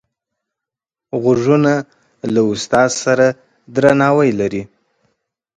[1.21, 1.73] غوږونه
[2.33, 3.27] له استاد سره
[3.75, 4.63] درناوی لري